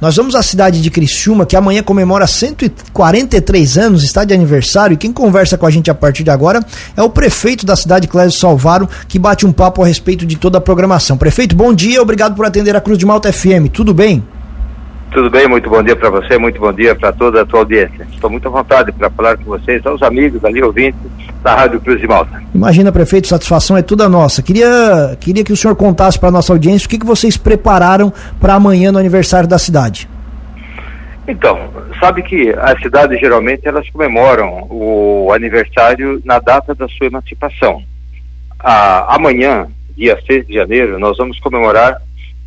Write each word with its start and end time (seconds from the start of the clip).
Nós 0.00 0.16
vamos 0.16 0.34
à 0.34 0.42
cidade 0.42 0.82
de 0.82 0.90
Criciúma, 0.90 1.46
que 1.46 1.56
amanhã 1.56 1.82
comemora 1.82 2.26
143 2.26 3.78
anos, 3.78 4.04
está 4.04 4.24
de 4.24 4.34
aniversário, 4.34 4.94
e 4.94 4.96
quem 4.96 5.10
conversa 5.10 5.56
com 5.56 5.64
a 5.64 5.70
gente 5.70 5.90
a 5.90 5.94
partir 5.94 6.22
de 6.22 6.30
agora 6.30 6.64
é 6.94 7.02
o 7.02 7.08
prefeito 7.08 7.64
da 7.64 7.74
cidade, 7.74 8.06
Clésio 8.06 8.38
Salvaro, 8.38 8.88
que 9.08 9.18
bate 9.18 9.46
um 9.46 9.52
papo 9.52 9.82
a 9.82 9.86
respeito 9.86 10.26
de 10.26 10.36
toda 10.36 10.58
a 10.58 10.60
programação. 10.60 11.16
Prefeito, 11.16 11.56
bom 11.56 11.72
dia, 11.72 12.02
obrigado 12.02 12.34
por 12.34 12.44
atender 12.44 12.76
a 12.76 12.80
Cruz 12.80 12.98
de 12.98 13.06
Malta 13.06 13.32
FM, 13.32 13.70
tudo 13.72 13.94
bem? 13.94 14.22
Tudo 15.10 15.30
bem, 15.30 15.48
muito 15.48 15.70
bom 15.70 15.82
dia 15.82 15.96
para 15.96 16.10
você, 16.10 16.36
muito 16.36 16.60
bom 16.60 16.72
dia 16.72 16.94
para 16.94 17.12
toda 17.12 17.42
a 17.42 17.46
tua 17.46 17.60
audiência. 17.60 18.06
Estou 18.12 18.28
muito 18.28 18.48
à 18.48 18.50
vontade 18.50 18.92
para 18.92 19.08
falar 19.08 19.36
com 19.36 19.44
vocês, 19.44 19.84
aos 19.86 20.02
amigos 20.02 20.44
ali, 20.44 20.62
ouvintes 20.62 21.00
da 21.42 21.54
Rádio 21.54 21.80
Cruz 21.80 22.00
de 22.00 22.08
Malta. 22.08 22.42
Imagina, 22.54 22.90
prefeito, 22.90 23.28
satisfação 23.28 23.76
é 23.76 23.82
toda 23.82 24.08
nossa. 24.08 24.42
Queria, 24.42 25.16
queria 25.20 25.44
que 25.44 25.52
o 25.52 25.56
senhor 25.56 25.76
contasse 25.76 26.18
para 26.18 26.28
a 26.28 26.32
nossa 26.32 26.52
audiência 26.52 26.86
o 26.86 26.90
que, 26.90 26.98
que 26.98 27.06
vocês 27.06 27.36
prepararam 27.36 28.12
para 28.40 28.54
amanhã 28.54 28.90
no 28.90 28.98
aniversário 28.98 29.48
da 29.48 29.58
cidade. 29.58 30.08
Então, 31.28 31.58
sabe 31.98 32.22
que 32.22 32.54
as 32.58 32.80
cidades 32.80 33.18
geralmente 33.18 33.66
elas 33.66 33.88
comemoram 33.90 34.66
o 34.70 35.32
aniversário 35.32 36.20
na 36.24 36.38
data 36.38 36.74
da 36.74 36.86
sua 36.88 37.06
emancipação. 37.06 37.82
Ah, 38.60 39.14
amanhã, 39.14 39.66
dia 39.96 40.18
6 40.26 40.46
de 40.46 40.54
janeiro, 40.54 40.98
nós 40.98 41.16
vamos 41.16 41.40
comemorar 41.40 42.00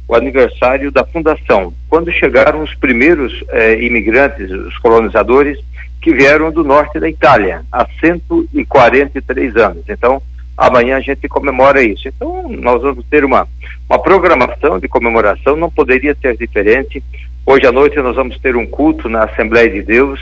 o 0.10 0.16
aniversário 0.16 0.92
da 0.92 1.06
fundação, 1.06 1.72
quando 1.88 2.12
chegaram 2.12 2.64
os 2.64 2.74
primeiros 2.74 3.32
eh, 3.50 3.80
imigrantes, 3.84 4.50
os 4.50 4.76
colonizadores, 4.80 5.60
que 6.02 6.12
vieram 6.12 6.52
do 6.52 6.64
norte 6.64 7.00
da 7.00 7.08
Itália, 7.08 7.62
há 7.72 7.86
143 8.00 9.56
anos. 9.56 9.84
Então, 9.88 10.20
amanhã 10.58 10.98
a 10.98 11.00
gente 11.00 11.28
comemora 11.28 11.84
isso. 11.84 12.08
Então, 12.08 12.50
nós 12.50 12.82
vamos 12.82 13.06
ter 13.06 13.24
uma, 13.24 13.48
uma 13.88 14.00
programação 14.00 14.80
de 14.80 14.88
comemoração, 14.88 15.56
não 15.56 15.70
poderia 15.70 16.18
ser 16.20 16.36
diferente. 16.36 17.04
Hoje 17.46 17.68
à 17.68 17.72
noite 17.72 17.96
nós 17.98 18.16
vamos 18.16 18.40
ter 18.40 18.56
um 18.56 18.66
culto 18.66 19.08
na 19.08 19.26
Assembleia 19.26 19.70
de 19.70 19.84
Deus. 19.84 20.20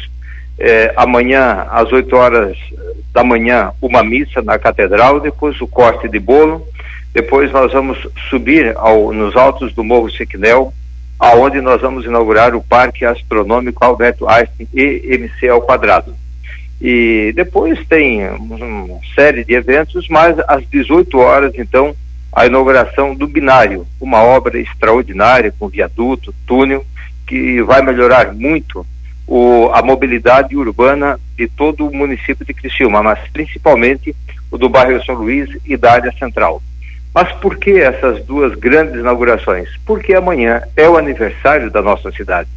Eh, 0.59 0.91
amanhã, 0.97 1.65
às 1.71 1.89
8 1.93 2.13
horas 2.13 2.57
da 3.13 3.23
manhã, 3.23 3.71
uma 3.81 4.03
missa 4.03 4.41
na 4.41 4.59
Catedral, 4.59 5.21
depois 5.21 5.61
o 5.61 5.67
corte 5.67 6.09
de 6.09 6.19
bolo 6.19 6.67
depois 7.17 7.51
nós 7.51 7.73
vamos 7.73 7.97
subir 8.29 8.77
ao, 8.77 9.11
nos 9.11 9.35
altos 9.35 9.73
do 9.73 9.83
Morro 9.83 10.07
Sequinel, 10.07 10.71
aonde 11.17 11.59
nós 11.61 11.81
vamos 11.81 12.05
inaugurar 12.05 12.53
o 12.53 12.61
Parque 12.61 13.03
Astronômico 13.03 13.83
Alberto 13.83 14.29
Einstein 14.29 14.67
EMC 14.71 15.49
ao 15.49 15.63
quadrado. 15.63 16.13
E 16.79 17.33
depois 17.35 17.83
tem 17.87 18.29
uma 18.29 18.99
série 19.15 19.43
de 19.43 19.55
eventos, 19.55 20.07
mas 20.07 20.37
às 20.47 20.63
18 20.69 21.17
horas, 21.17 21.53
então, 21.55 21.95
a 22.31 22.45
inauguração 22.45 23.15
do 23.15 23.25
binário, 23.25 23.87
uma 23.99 24.21
obra 24.21 24.59
extraordinária 24.59 25.51
com 25.57 25.67
viaduto, 25.67 26.31
túnel, 26.45 26.85
que 27.25 27.63
vai 27.63 27.81
melhorar 27.81 28.31
muito 28.31 28.85
o, 29.25 29.71
a 29.73 29.81
mobilidade 29.81 30.55
urbana 30.55 31.19
de 31.35 31.47
todo 31.47 31.87
o 31.87 31.95
município 31.95 32.45
de 32.45 32.53
Criciúma, 32.53 33.01
mas 33.01 33.17
principalmente 33.33 34.15
o 34.51 34.57
do 34.57 34.69
bairro 34.69 35.03
São 35.03 35.15
Luís 35.15 35.49
e 35.65 35.75
da 35.75 35.93
área 35.93 36.11
central. 36.19 36.61
Mas 37.17 37.31
por 37.37 37.57
que 37.57 37.71
essas 37.79 38.23
duas 38.25 38.53
grandes 38.53 38.93
inaugurações? 38.93 39.67
Porque 39.87 40.13
amanhã 40.13 40.61
é 40.75 40.87
o 40.87 40.97
aniversário 40.97 41.71
da 41.71 41.81
nossa 41.81 42.11
cidade. 42.11 42.47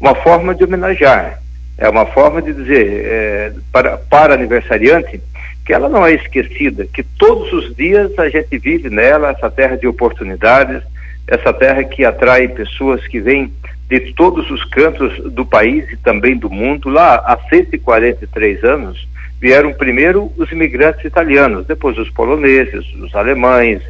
Uma 0.00 0.14
forma 0.14 0.54
de 0.54 0.64
homenagear, 0.64 1.38
é 1.76 1.86
uma 1.90 2.06
forma 2.06 2.40
de 2.40 2.54
dizer 2.54 3.04
é, 3.04 3.52
para, 3.70 3.98
para 3.98 4.32
aniversariante 4.32 5.20
que 5.62 5.74
ela 5.74 5.90
não 5.90 6.06
é 6.06 6.14
esquecida, 6.14 6.86
que 6.86 7.02
todos 7.02 7.52
os 7.52 7.76
dias 7.76 8.18
a 8.18 8.30
gente 8.30 8.56
vive 8.56 8.88
nela, 8.88 9.28
essa 9.28 9.50
terra 9.50 9.76
de 9.76 9.86
oportunidades, 9.86 10.82
essa 11.26 11.52
terra 11.52 11.84
que 11.84 12.02
atrai 12.02 12.48
pessoas 12.48 13.06
que 13.08 13.20
vêm 13.20 13.52
de 13.90 14.14
todos 14.14 14.50
os 14.50 14.64
cantos 14.70 15.18
do 15.34 15.44
país 15.44 15.84
e 15.92 15.98
também 15.98 16.34
do 16.34 16.48
mundo. 16.48 16.88
Lá 16.88 17.16
há 17.16 17.38
143 17.50 18.64
anos 18.64 19.06
vieram 19.38 19.74
primeiro 19.74 20.32
os 20.38 20.50
imigrantes 20.50 21.04
italianos, 21.04 21.66
depois 21.66 21.98
os 21.98 22.08
poloneses, 22.08 22.86
os 22.94 23.14
alemães, 23.14 23.82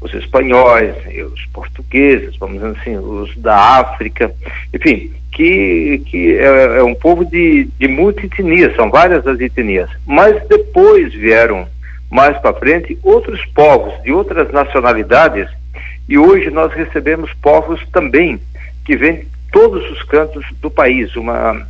os 0.00 0.12
espanhóis, 0.14 0.94
os 1.32 1.44
portugueses, 1.46 2.36
vamos 2.36 2.56
dizer 2.56 2.80
assim, 2.80 2.96
os 2.96 3.36
da 3.36 3.56
África, 3.80 4.32
enfim, 4.72 5.10
que, 5.32 6.02
que 6.06 6.36
é, 6.36 6.78
é 6.78 6.82
um 6.82 6.94
povo 6.94 7.24
de, 7.24 7.68
de 7.78 7.88
muita 7.88 8.24
etnia, 8.24 8.74
são 8.74 8.90
várias 8.90 9.26
as 9.26 9.40
etnias. 9.40 9.90
Mas 10.06 10.46
depois 10.48 11.12
vieram, 11.14 11.66
mais 12.10 12.38
para 12.38 12.54
frente, 12.54 12.98
outros 13.02 13.44
povos 13.46 14.00
de 14.02 14.12
outras 14.12 14.50
nacionalidades, 14.52 15.48
e 16.08 16.16
hoje 16.16 16.50
nós 16.50 16.72
recebemos 16.72 17.32
povos 17.42 17.84
também 17.92 18.40
que 18.84 18.96
vêm 18.96 19.16
de 19.16 19.26
todos 19.50 19.90
os 19.90 20.02
cantos 20.04 20.44
do 20.60 20.70
país. 20.70 21.14
Uma, 21.16 21.66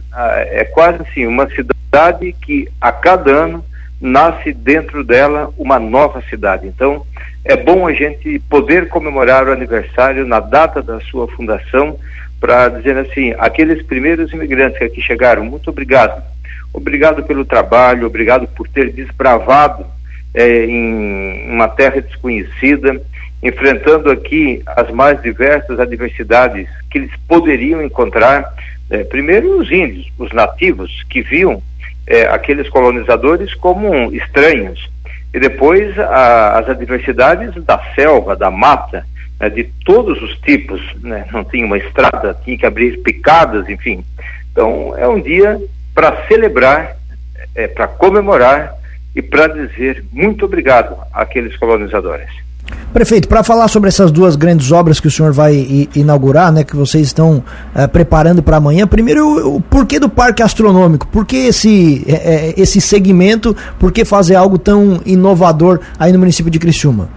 é 0.51 0.65
quase 0.65 1.03
assim, 1.03 1.27
uma 1.27 1.49
cidade 1.49 2.35
que 2.43 2.69
a 2.81 2.93
cada 2.93 3.31
ano 3.31 3.65
nasce 4.01 4.53
dentro 4.53 5.03
dela 5.03 5.51
uma 5.57 5.79
nova 5.79 6.23
cidade. 6.29 6.67
Então, 6.67 7.05
é 7.49 7.57
bom 7.57 7.87
a 7.87 7.93
gente 7.93 8.39
poder 8.51 8.89
comemorar 8.89 9.47
o 9.47 9.53
aniversário 9.53 10.27
na 10.27 10.41
data 10.41 10.83
da 10.83 11.01
sua 11.01 11.29
fundação 11.29 11.99
para 12.41 12.69
dizer 12.69 12.97
assim, 12.99 13.35
aqueles 13.39 13.83
primeiros 13.83 14.33
imigrantes 14.33 14.79
que 14.79 14.85
aqui 14.85 15.01
chegaram, 15.01 15.45
muito 15.45 15.71
obrigado. 15.71 16.23
Obrigado 16.73 17.23
pelo 17.23 17.45
trabalho, 17.45 18.07
obrigado 18.07 18.47
por 18.49 18.69
ter 18.69 18.93
desbravado 18.93 19.87
é, 20.35 20.67
em 20.67 21.51
uma 21.51 21.69
terra 21.69 22.01
desconhecida, 22.01 23.01
enfrentando 23.43 24.11
aqui 24.11 24.63
as 24.67 24.91
mais 24.91 25.21
diversas 25.23 25.81
adversidades 25.81 26.69
que 26.91 26.99
eles 26.99 27.11
poderiam 27.27 27.83
encontrar. 27.83 28.45
É, 28.91 29.05
primeiro 29.05 29.59
os 29.59 29.71
índios, 29.71 30.13
os 30.19 30.31
nativos, 30.33 31.05
que 31.09 31.23
viam 31.23 31.63
é, 32.07 32.25
aqueles 32.25 32.69
colonizadores 32.69 33.55
como 33.55 34.13
estranhos, 34.13 34.91
e 35.37 35.39
depois 35.39 35.99
a, 35.99 36.59
as 36.59 36.69
adversidades 36.71 37.63
da 37.63 37.79
selva, 37.95 38.35
da 38.35 38.51
mata, 38.51 39.07
né, 39.39 39.51
de 39.51 39.65
todos 39.85 40.23
os 40.23 40.35
tipos, 40.39 40.81
né? 41.03 41.27
não 41.31 41.45
tinha 41.45 41.67
uma 41.67 41.77
estrada, 41.77 42.39
tinha 42.43 42.57
que 42.57 42.65
abrir 42.65 43.03
picadas, 43.03 43.69
enfim. 43.69 44.03
Então 44.51 44.97
é 44.97 45.07
um 45.07 45.21
dia 45.21 45.61
para 45.95 46.27
celebrar, 46.27 46.97
é, 47.55 47.67
para 47.67 47.87
comemorar 47.87 48.77
e 49.15 49.21
para 49.21 49.47
dizer 49.47 50.07
muito 50.11 50.47
obrigado 50.47 50.97
àqueles 51.13 51.55
colonizadores. 51.59 52.31
Prefeito, 52.93 53.29
para 53.29 53.45
falar 53.45 53.69
sobre 53.69 53.89
essas 53.89 54.11
duas 54.11 54.37
grandes 54.37 54.73
obras 54.73 54.99
que 54.99 55.07
o 55.07 55.11
senhor 55.11 55.33
vai 55.33 55.89
inaugurar, 55.95 56.51
né, 56.51 56.65
que 56.65 56.75
vocês 56.75 57.07
estão 57.07 57.45
é, 57.75 57.87
preparando 57.87 58.43
para 58.43 58.57
amanhã, 58.57 58.87
primeiro 58.87 59.27
o, 59.27 59.57
o, 59.57 59.61
porquê 59.61 60.01
do 60.01 60.09
parque 60.09 60.43
astronômico? 60.43 61.07
Por 61.09 61.27
que 61.27 61.37
esse, 61.37 62.05
é, 62.09 62.55
esse 62.57 62.81
segmento? 62.81 63.55
Por 63.79 63.93
que 63.93 64.05
fazer 64.05 64.35
algo 64.35 64.59
tão 64.59 65.01
inovador 65.05 65.81
aí 65.99 66.11
no 66.11 66.19
município 66.19 66.51
de 66.51 66.59
Criciúma? 66.59 67.09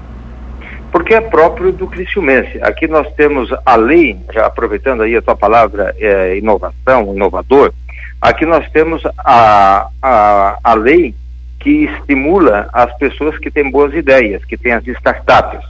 Porque 0.92 1.14
é 1.14 1.22
próprio 1.22 1.72
do 1.72 1.88
criciumense. 1.88 2.60
Aqui 2.62 2.88
nós 2.88 3.08
temos 3.16 3.50
a 3.66 3.76
lei, 3.76 4.18
já 4.34 4.48
aproveitando 4.48 5.04
aí 5.04 5.16
a 5.16 5.22
tua 5.22 5.36
palavra, 5.36 5.96
é, 5.98 6.38
inovação, 6.38 7.14
inovador, 7.16 7.72
aqui 8.20 8.46
nós 8.46 8.68
temos 8.72 9.02
a, 9.20 9.88
a, 10.02 10.58
a 10.64 10.74
lei 10.74 11.16
que 11.60 11.86
estimula 11.86 12.70
as 12.74 12.96
pessoas 12.98 13.38
que 13.38 13.52
têm 13.52 13.70
boas 13.70 13.94
ideias, 13.94 14.44
que 14.46 14.58
têm 14.58 14.72
as 14.72 14.88
startups. 14.88 15.66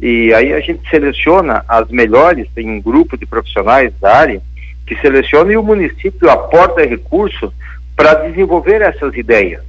E 0.00 0.32
aí 0.34 0.52
a 0.52 0.60
gente 0.60 0.88
seleciona 0.88 1.64
as 1.68 1.88
melhores, 1.88 2.48
tem 2.54 2.68
um 2.68 2.80
grupo 2.80 3.16
de 3.16 3.26
profissionais 3.26 3.92
da 4.00 4.16
área 4.16 4.42
que 4.86 4.96
seleciona 4.96 5.52
e 5.52 5.56
o 5.56 5.62
município 5.62 6.28
aporta 6.30 6.84
recurso 6.84 7.52
para 7.96 8.14
desenvolver 8.14 8.82
essas 8.82 9.14
ideias. 9.16 9.62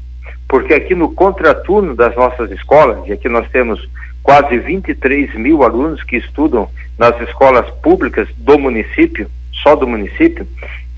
Porque 0.47 0.73
aqui 0.73 0.95
no 0.95 1.13
contraturno 1.13 1.95
das 1.95 2.15
nossas 2.15 2.51
escolas, 2.51 3.07
e 3.07 3.13
aqui 3.13 3.29
nós 3.29 3.49
temos 3.49 3.87
quase 4.21 4.57
23 4.57 5.33
mil 5.35 5.63
alunos 5.63 6.03
que 6.03 6.17
estudam 6.17 6.69
nas 6.97 7.19
escolas 7.21 7.69
públicas 7.81 8.27
do 8.37 8.57
município, 8.57 9.29
só 9.61 9.75
do 9.75 9.87
município, 9.87 10.47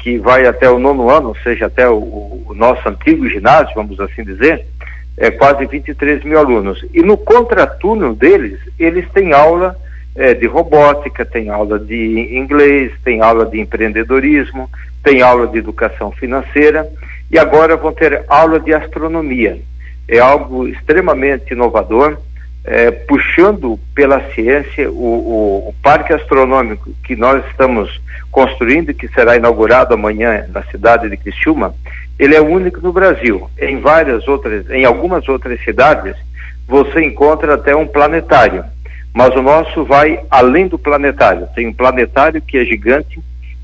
que 0.06 0.20
vai 0.20 0.46
até 0.46 0.70
o 0.70 0.78
nono 0.78 1.10
ano, 1.10 1.30
ou 1.30 1.36
seja, 1.38 1.66
até 1.66 1.90
o, 1.90 1.96
o 2.46 2.54
nosso 2.54 2.88
antigo 2.88 3.28
ginásio, 3.28 3.74
vamos 3.74 4.00
assim 4.00 4.24
dizer, 4.24 4.64
é 5.18 5.32
quase 5.32 5.66
23 5.66 6.24
mil 6.24 6.38
alunos. 6.38 6.86
E 6.94 7.02
no 7.02 7.18
contraturno 7.18 8.14
deles, 8.14 8.60
eles 8.78 9.10
têm 9.14 9.34
aula 9.34 9.76
é, 10.16 10.36
de 10.36 10.46
robótica, 10.46 11.26
tem 11.26 11.50
aula 11.50 11.80
de 11.80 12.38
inglês, 12.38 12.92
tem 13.04 13.20
aula 13.20 13.48
de 13.48 13.60
empreendedorismo, 13.60 14.70
tem 15.04 15.24
aula 15.24 15.48
de 15.48 15.58
educação 15.58 16.12
financeira 16.12 16.88
e 17.32 17.40
agora 17.40 17.76
vão 17.76 17.92
ter 17.92 18.26
aula 18.28 18.60
de 18.60 18.76
astronomia. 18.76 19.60
É 20.08 20.20
algo 20.20 20.68
extremamente 20.68 21.54
inovador 21.54 22.20
é, 22.66 22.90
puxando 22.90 23.80
pela 23.94 24.20
ciência 24.32 24.90
o, 24.90 24.94
o, 24.94 25.70
o, 25.70 25.76
parque 25.84 26.12
astronômico 26.12 26.92
que 27.04 27.16
nós 27.16 27.46
estamos 27.48 28.02
construindo, 28.32 28.94
que 28.94 29.08
será 29.10 29.36
inaugurado 29.36 29.94
amanhã 29.94 30.46
na 30.52 30.64
cidade 30.64 31.08
de 31.08 31.16
Criciúma, 31.16 31.76
ele 32.18 32.36
é 32.36 32.42
único 32.42 32.82
no 32.82 32.92
Brasil. 32.92 33.48
Em 33.60 33.80
várias 33.80 34.28
outras, 34.28 34.68
em 34.72 34.84
algumas 34.84 35.30
outras 35.30 35.64
cidades, 35.64 36.16
você 36.68 37.04
encontra 37.04 37.54
até 37.54 37.76
um 37.76 37.86
planetário, 37.86 38.66
mas 39.14 39.36
o 39.36 39.44
nosso 39.44 39.86
vai 39.86 40.20
além 40.32 40.68
do 40.68 40.80
planetário. 40.80 41.48
Tem 41.54 41.68
um 41.68 41.74
planetário 41.74 42.42
que 42.42 42.58
é 42.58 42.66
gigante, 42.66 43.20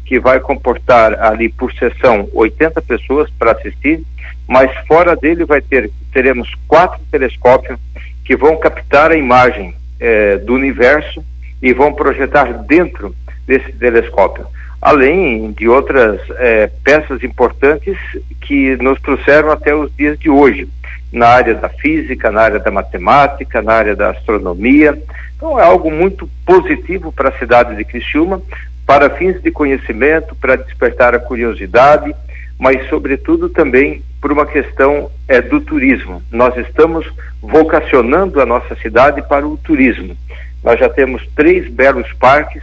que 0.05 0.19
vai 0.19 0.39
comportar 0.39 1.19
ali 1.23 1.49
por 1.49 1.73
sessão 1.73 2.29
80 2.33 2.81
pessoas 2.83 3.29
para 3.31 3.53
assistir, 3.53 4.03
mas 4.47 4.69
fora 4.85 5.15
dele 5.15 5.43
vai 5.43 5.61
ter 5.61 5.89
teremos 6.13 6.53
quatro 6.67 6.99
telescópios 7.09 7.79
que 8.25 8.35
vão 8.35 8.57
captar 8.57 9.11
a 9.11 9.15
imagem 9.15 9.73
eh, 9.99 10.37
do 10.37 10.53
universo 10.53 11.23
e 11.61 11.73
vão 11.73 11.93
projetar 11.93 12.51
dentro 12.63 13.15
desse 13.45 13.71
telescópio, 13.73 14.45
além 14.81 15.51
de 15.51 15.67
outras 15.67 16.19
eh, 16.31 16.69
peças 16.83 17.23
importantes 17.23 17.97
que 18.41 18.75
nos 18.77 18.99
trouxeram 19.01 19.51
até 19.51 19.75
os 19.75 19.95
dias 19.95 20.17
de 20.17 20.29
hoje, 20.29 20.67
na 21.11 21.27
área 21.27 21.55
da 21.55 21.69
física, 21.69 22.31
na 22.31 22.41
área 22.41 22.59
da 22.59 22.71
matemática, 22.71 23.61
na 23.61 23.73
área 23.73 23.95
da 23.95 24.11
astronomia. 24.11 24.97
Então 25.35 25.59
é 25.59 25.63
algo 25.63 25.91
muito 25.91 26.29
positivo 26.45 27.11
para 27.11 27.29
a 27.29 27.37
cidade 27.37 27.75
de 27.75 27.83
Criciúma, 27.83 28.41
para 28.85 29.09
fins 29.09 29.41
de 29.41 29.51
conhecimento, 29.51 30.35
para 30.35 30.55
despertar 30.55 31.13
a 31.13 31.19
curiosidade, 31.19 32.15
mas 32.61 32.87
sobretudo 32.89 33.49
também 33.49 34.03
por 34.21 34.31
uma 34.31 34.45
questão 34.45 35.09
é, 35.27 35.41
do 35.41 35.59
turismo. 35.61 36.21
Nós 36.31 36.55
estamos 36.57 37.11
vocacionando 37.41 38.39
a 38.39 38.45
nossa 38.45 38.75
cidade 38.75 39.19
para 39.23 39.47
o 39.47 39.57
turismo. 39.57 40.15
Nós 40.63 40.79
já 40.79 40.87
temos 40.87 41.27
três 41.35 41.67
belos 41.71 42.13
parques, 42.19 42.61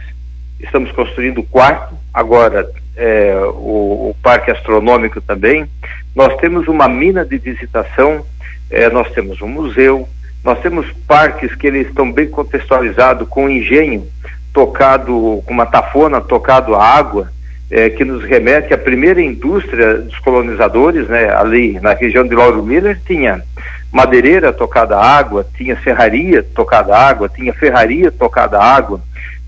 estamos 0.57 0.89
construindo 0.93 1.39
o 1.39 1.43
quarto, 1.43 1.95
agora 2.13 2.65
é, 2.95 3.35
o, 3.43 4.11
o, 4.11 4.15
Parque 4.23 4.49
Astronômico 4.49 5.19
também. 5.19 5.67
Nós 6.15 6.33
temos 6.37 6.69
uma 6.69 6.87
mina 6.87 7.25
de 7.25 7.37
visitação, 7.37 8.25
é, 8.71 8.89
nós 8.89 9.11
temos 9.11 9.41
um 9.41 9.49
museu, 9.49 10.07
nós 10.45 10.61
temos 10.61 10.89
parques 11.05 11.53
que 11.55 11.67
eles 11.67 11.89
estão 11.89 12.09
bem 12.09 12.29
contextualizados 12.29 13.27
com 13.27 13.49
engenho 13.49 14.07
tocado, 14.53 15.43
com 15.45 15.51
uma 15.53 15.65
tafona 15.65 16.21
tocado 16.21 16.73
a 16.73 16.81
água, 16.81 17.29
é, 17.71 17.89
que 17.89 18.03
nos 18.03 18.23
remete 18.23 18.73
à 18.73 18.77
primeira 18.77 19.21
indústria 19.21 19.95
dos 19.95 20.17
colonizadores, 20.19 21.07
né, 21.07 21.33
ali 21.33 21.79
na 21.79 21.93
região 21.93 22.23
de 22.23 22.33
Lauro 22.33 22.63
Miller, 22.63 22.99
tinha 23.05 23.43
madeireira 23.91 24.51
tocada 24.51 24.97
água, 24.97 25.45
tinha 25.55 25.79
serraria 25.83 26.43
tocada 26.43 26.95
água, 26.95 27.29
tinha 27.29 27.53
ferraria 27.53 28.11
tocada 28.11 28.59
água, 28.59 29.01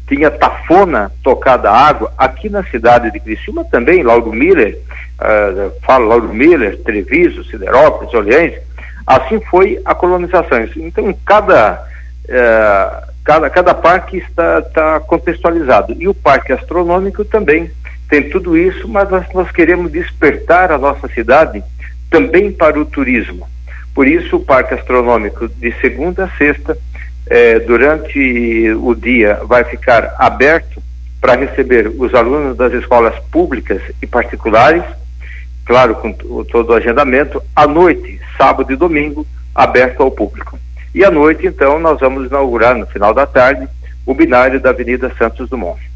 tinha 0.07 0.29
tafona 0.29 1.11
tocada 1.23 1.71
água. 1.71 2.11
Aqui 2.17 2.49
na 2.49 2.63
cidade 2.63 3.11
de 3.11 3.19
Criciúma 3.19 3.63
também, 3.65 4.03
Lauro 4.03 4.31
Miller, 4.31 4.77
uh, 5.19 5.99
Lauro 5.99 6.33
Miller, 6.33 6.79
Treviso, 6.83 7.43
Siderópolis, 7.45 8.13
Orleans, 8.13 8.53
assim 9.05 9.39
foi 9.49 9.79
a 9.85 9.95
colonização. 9.95 10.67
Então, 10.75 11.13
cada, 11.25 11.83
uh, 12.25 13.11
cada, 13.23 13.49
cada 13.49 13.73
parque 13.73 14.17
está, 14.17 14.59
está 14.59 14.99
contextualizado. 14.99 15.95
E 15.97 16.07
o 16.07 16.13
parque 16.13 16.51
astronômico 16.51 17.23
também 17.23 17.71
tem 18.11 18.29
tudo 18.29 18.57
isso, 18.57 18.89
mas 18.89 19.09
nós, 19.09 19.25
nós 19.33 19.49
queremos 19.51 19.89
despertar 19.89 20.69
a 20.69 20.77
nossa 20.77 21.07
cidade 21.07 21.63
também 22.09 22.51
para 22.51 22.77
o 22.77 22.83
turismo. 22.83 23.47
Por 23.95 24.05
isso, 24.05 24.35
o 24.35 24.43
Parque 24.43 24.73
Astronômico, 24.73 25.47
de 25.47 25.71
segunda 25.79 26.25
a 26.25 26.37
sexta, 26.37 26.77
eh, 27.27 27.59
durante 27.59 28.69
o 28.73 28.93
dia, 28.93 29.39
vai 29.45 29.63
ficar 29.63 30.13
aberto 30.19 30.83
para 31.21 31.37
receber 31.37 31.87
os 31.87 32.13
alunos 32.13 32.57
das 32.57 32.73
escolas 32.73 33.17
públicas 33.31 33.81
e 34.01 34.05
particulares, 34.05 34.83
claro, 35.65 35.95
com 35.95 36.11
todo 36.11 36.71
o 36.71 36.73
agendamento. 36.73 37.41
À 37.55 37.65
noite, 37.65 38.19
sábado 38.37 38.73
e 38.73 38.75
domingo, 38.75 39.25
aberto 39.55 40.03
ao 40.03 40.11
público. 40.11 40.59
E 40.93 41.05
à 41.05 41.09
noite, 41.09 41.47
então, 41.47 41.79
nós 41.79 41.97
vamos 41.97 42.27
inaugurar, 42.27 42.75
no 42.75 42.85
final 42.87 43.13
da 43.13 43.25
tarde, 43.25 43.69
o 44.05 44.13
binário 44.13 44.59
da 44.59 44.71
Avenida 44.71 45.09
Santos 45.17 45.49
Dumont. 45.49 45.90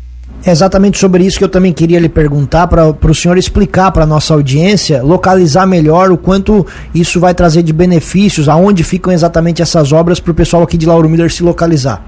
É 0.45 0.51
exatamente 0.51 0.99
sobre 0.99 1.23
isso 1.23 1.39
que 1.39 1.43
eu 1.43 1.49
também 1.49 1.73
queria 1.73 1.99
lhe 1.99 2.07
perguntar, 2.07 2.67
para 2.67 2.91
o 2.91 3.15
senhor 3.15 3.35
explicar 3.35 3.91
para 3.91 4.03
a 4.03 4.05
nossa 4.05 4.33
audiência, 4.33 5.01
localizar 5.01 5.65
melhor 5.65 6.11
o 6.11 6.17
quanto 6.17 6.65
isso 6.93 7.19
vai 7.19 7.33
trazer 7.33 7.63
de 7.63 7.73
benefícios, 7.73 8.47
aonde 8.47 8.83
ficam 8.83 9.11
exatamente 9.11 9.61
essas 9.61 9.91
obras 9.91 10.19
para 10.19 10.31
o 10.31 10.35
pessoal 10.35 10.61
aqui 10.61 10.77
de 10.77 10.85
Lauro 10.85 11.09
Miller 11.09 11.31
se 11.31 11.41
localizar. 11.41 12.05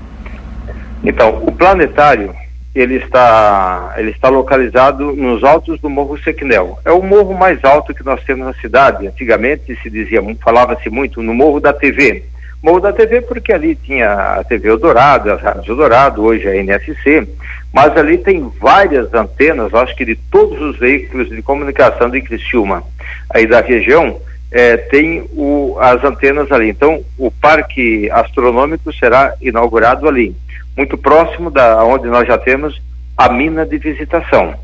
Então, 1.04 1.42
o 1.46 1.52
planetário 1.52 2.32
ele 2.76 2.98
está, 2.98 3.96
ele 3.98 4.12
está 4.12 4.30
localizado 4.30 5.16
nos 5.16 5.44
altos 5.44 5.80
do 5.80 5.90
Morro 5.90 6.16
Sequinel. 6.20 6.78
É 6.86 6.92
o 6.92 7.02
morro 7.02 7.34
mais 7.34 7.64
alto 7.64 7.94
que 7.94 8.06
nós 8.06 8.24
temos 8.24 8.46
na 8.46 8.54
cidade. 8.54 9.08
Antigamente 9.08 9.76
se 9.82 9.90
dizia, 9.90 10.22
falava-se 10.44 10.88
muito 10.90 11.24
no 11.24 11.34
Morro 11.34 11.60
da 11.60 11.74
TV. 11.74 12.24
Morro 12.62 12.80
da 12.80 12.92
TV 12.92 13.22
porque 13.22 13.54
ali 13.54 13.76
tinha 13.76 14.12
a 14.12 14.44
TV 14.44 14.70
Eldorado, 14.70 15.32
a 15.32 15.36
Rádio 15.36 15.72
Eldorado, 15.72 16.24
hoje 16.24 16.48
a 16.48 16.56
NSC, 16.56 17.28
mas 17.74 17.96
ali 17.96 18.18
tem 18.18 18.52
várias 18.60 19.14
antenas, 19.14 19.74
acho 19.74 19.96
que 19.96 20.06
de 20.06 20.16
todos 20.16 20.60
os 20.60 20.78
veículos 20.78 21.30
de 21.30 21.42
comunicação 21.42 22.10
de 22.10 22.22
Criciúma, 22.22 22.84
aí 23.30 23.46
da 23.46 23.62
região, 23.62 24.20
é, 24.52 24.78
tem 24.78 25.30
o, 25.34 25.78
as 25.80 26.04
antenas 26.04 26.52
ali. 26.52 26.70
Então, 26.70 27.04
o 27.18 27.30
parque 27.30 28.10
astronômico 28.12 28.92
será 28.94 29.36
inaugurado 29.42 30.08
ali, 30.08 30.36
muito 30.76 30.98
próximo 30.98 31.52
da 31.52 31.84
onde 31.84 32.08
nós 32.08 32.28
já 32.28 32.38
temos 32.38 32.82
a 33.18 33.30
mina 33.30 33.66
de 33.66 33.78
visitação. 33.78 34.56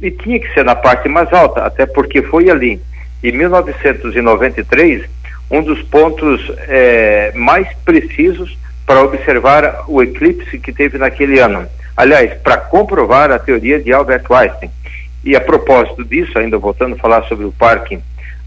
E 0.00 0.10
tinha 0.10 0.38
que 0.38 0.52
ser 0.52 0.64
na 0.64 0.74
parte 0.74 1.08
mais 1.08 1.32
alta, 1.32 1.64
até 1.64 1.86
porque 1.86 2.22
foi 2.22 2.50
ali, 2.50 2.80
em 3.22 3.32
1993, 3.32 5.08
um 5.50 5.62
dos 5.62 5.82
pontos 5.82 6.40
é, 6.68 7.32
mais 7.34 7.68
precisos 7.84 8.56
para 8.86 9.02
observar 9.02 9.84
o 9.88 10.02
eclipse 10.02 10.58
que 10.58 10.72
teve 10.72 10.98
naquele 10.98 11.38
ano. 11.38 11.66
Aliás, 11.96 12.34
para 12.40 12.56
comprovar 12.56 13.30
a 13.30 13.38
teoria 13.38 13.80
de 13.80 13.92
Albert 13.92 14.24
Einstein. 14.30 14.70
E 15.24 15.34
a 15.34 15.40
propósito 15.40 16.04
disso, 16.04 16.38
ainda 16.38 16.58
voltando 16.58 16.94
a 16.94 16.98
falar 16.98 17.24
sobre 17.24 17.44
o 17.44 17.52
parque 17.52 17.98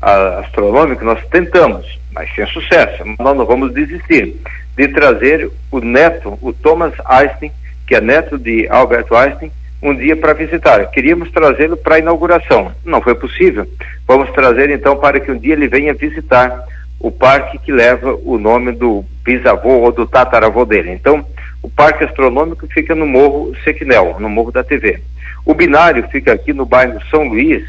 a, 0.02 0.40
astronômico, 0.40 1.04
nós 1.04 1.20
tentamos, 1.30 1.86
mas 2.14 2.34
sem 2.34 2.46
sucesso, 2.48 3.04
nós 3.20 3.36
não 3.36 3.46
vamos 3.46 3.74
desistir, 3.74 4.36
de 4.78 4.88
trazer 4.88 5.52
o 5.72 5.80
neto, 5.80 6.38
o 6.42 6.54
Thomas 6.54 6.94
Einstein, 7.06 7.52
que 7.86 7.96
é 7.96 8.02
neto 8.02 8.38
de 8.38 8.68
Albert 8.70 9.12
Einstein, 9.12 9.52
um 9.82 9.96
dia 9.96 10.16
para 10.16 10.34
visitar. 10.34 10.86
Queríamos 10.92 11.32
trazê-lo 11.32 11.76
para 11.76 11.96
a 11.96 12.00
inauguração. 12.00 12.72
Não 12.86 13.02
foi 13.02 13.16
possível. 13.16 13.68
Vamos 14.08 14.30
trazer 14.32 14.70
então 14.70 14.98
para 14.98 15.20
que 15.20 15.32
um 15.32 15.38
dia 15.38 15.54
ele 15.54 15.68
venha 15.68 15.94
visitar 15.94 16.64
o 17.00 17.10
parque 17.10 17.58
que 17.60 17.72
leva 17.72 18.14
o 18.24 18.38
nome 18.38 18.74
do 18.74 19.06
bisavô 19.24 19.80
ou 19.80 19.92
do 19.92 20.06
tataravô 20.06 20.66
dele. 20.66 20.92
Então, 20.92 21.26
o 21.62 21.70
Parque 21.70 22.04
Astronômico 22.04 22.68
fica 22.68 22.96
no 22.96 23.06
Morro 23.06 23.54
Sequinel, 23.64 24.18
no 24.20 24.30
Morro 24.30 24.52
da 24.52 24.64
TV. 24.64 25.02
O 25.46 25.54
binário 25.54 26.08
fica 26.10 26.34
aqui 26.34 26.54
no 26.54 26.66
bairro 26.66 27.00
São 27.10 27.28
Luís, 27.28 27.64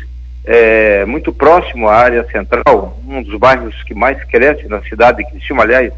é, 0.45 1.05
muito 1.05 1.33
próximo 1.33 1.89
à 1.89 1.97
área 1.97 2.25
central, 2.31 2.99
um 3.07 3.23
dos 3.23 3.39
bairros 3.39 3.83
que 3.85 3.95
mais 3.95 4.23
cresce 4.25 4.67
na 4.69 4.81
cidade 4.83 5.19
de 5.19 5.31
Criciúma. 5.31 5.63
Aliás, 5.63 5.93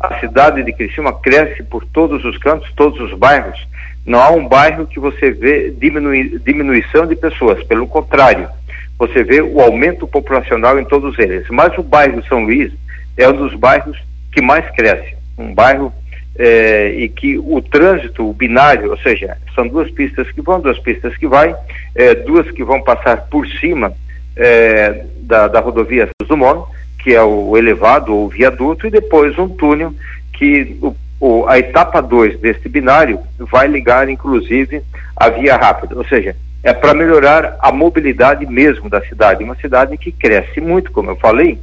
a 0.00 0.18
cidade 0.18 0.62
de 0.62 0.72
Criciúma 0.72 1.12
cresce 1.12 1.62
por 1.62 1.84
todos 1.84 2.24
os 2.24 2.36
cantos, 2.38 2.72
todos 2.74 3.00
os 3.00 3.16
bairros. 3.16 3.66
Não 4.04 4.20
há 4.20 4.30
um 4.30 4.48
bairro 4.48 4.86
que 4.86 4.98
você 4.98 5.30
vê 5.30 5.70
diminui, 5.70 6.40
diminuição 6.44 7.06
de 7.06 7.14
pessoas, 7.14 7.62
pelo 7.64 7.86
contrário, 7.86 8.48
você 9.02 9.24
vê 9.24 9.42
o 9.42 9.60
aumento 9.60 10.06
populacional 10.06 10.78
em 10.78 10.84
todos 10.84 11.18
eles. 11.18 11.44
Mas 11.50 11.76
o 11.76 11.82
bairro 11.82 12.24
São 12.28 12.44
Luís 12.44 12.72
é 13.16 13.28
um 13.28 13.32
dos 13.32 13.52
bairros 13.54 13.98
que 14.32 14.40
mais 14.40 14.64
cresce. 14.76 15.16
Um 15.36 15.52
bairro 15.52 15.92
é, 16.38 16.90
e 16.90 17.08
que 17.08 17.36
o 17.36 17.60
trânsito 17.60 18.30
o 18.30 18.32
binário, 18.32 18.92
ou 18.92 18.98
seja, 18.98 19.36
são 19.56 19.66
duas 19.66 19.90
pistas 19.90 20.30
que 20.30 20.40
vão, 20.40 20.60
duas 20.60 20.78
pistas 20.78 21.16
que 21.16 21.26
vai, 21.26 21.52
é, 21.96 22.14
duas 22.14 22.48
que 22.52 22.62
vão 22.62 22.80
passar 22.80 23.22
por 23.22 23.44
cima 23.48 23.92
é, 24.36 25.04
da, 25.22 25.48
da 25.48 25.58
rodovia 25.58 26.08
Dumont, 26.28 26.70
que 27.02 27.12
é 27.12 27.22
o 27.22 27.56
elevado 27.56 28.14
ou 28.14 28.28
viaduto, 28.28 28.86
e 28.86 28.90
depois 28.90 29.36
um 29.36 29.48
túnel 29.48 29.92
que 30.32 30.78
o, 30.80 30.94
o, 31.18 31.48
a 31.48 31.58
etapa 31.58 32.00
2 32.00 32.38
deste 32.38 32.68
binário 32.68 33.18
vai 33.50 33.66
ligar, 33.66 34.08
inclusive, 34.08 34.80
a 35.16 35.28
via 35.28 35.56
rápida, 35.56 35.96
ou 35.96 36.04
seja, 36.06 36.36
é 36.62 36.72
para 36.72 36.94
melhorar 36.94 37.56
a 37.58 37.72
mobilidade 37.72 38.46
mesmo 38.46 38.88
da 38.88 39.00
cidade, 39.02 39.42
uma 39.42 39.56
cidade 39.56 39.96
que 39.98 40.12
cresce 40.12 40.60
muito, 40.60 40.92
como 40.92 41.10
eu 41.10 41.16
falei, 41.16 41.58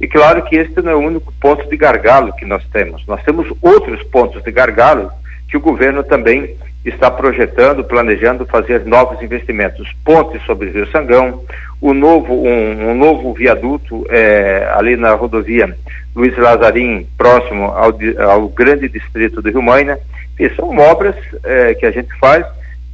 e 0.00 0.08
claro 0.08 0.42
que 0.42 0.56
este 0.56 0.80
não 0.80 0.92
é 0.92 0.94
o 0.94 1.06
único 1.06 1.32
ponto 1.40 1.68
de 1.68 1.76
gargalo 1.76 2.32
que 2.32 2.46
nós 2.46 2.64
temos. 2.72 3.06
Nós 3.06 3.22
temos 3.22 3.46
outros 3.60 4.02
pontos 4.04 4.42
de 4.42 4.50
gargalo 4.50 5.10
que 5.48 5.56
o 5.56 5.60
governo 5.60 6.02
também 6.02 6.56
está 6.84 7.10
projetando, 7.10 7.84
planejando 7.84 8.46
fazer 8.46 8.86
novos 8.86 9.20
investimentos. 9.22 9.92
Pontes 10.02 10.42
sobre 10.46 10.68
o 10.68 10.72
Rio 10.72 10.90
Sangão, 10.90 11.44
o 11.80 11.92
novo, 11.92 12.32
um, 12.32 12.90
um 12.90 12.94
novo 12.94 13.34
viaduto 13.34 14.06
é, 14.08 14.70
ali 14.74 14.96
na 14.96 15.12
rodovia 15.12 15.76
Luiz 16.16 16.36
Lazarim, 16.38 17.06
próximo 17.18 17.64
ao, 17.64 17.92
ao 18.30 18.48
grande 18.48 18.88
distrito 18.88 19.42
do 19.42 19.50
Rio 19.50 19.62
Maina. 19.62 19.98
E 20.38 20.48
são 20.54 20.74
obras 20.78 21.14
é, 21.44 21.74
que 21.74 21.84
a 21.84 21.90
gente 21.90 22.08
faz 22.18 22.46